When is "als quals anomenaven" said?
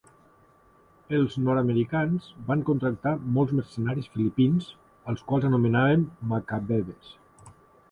5.13-6.11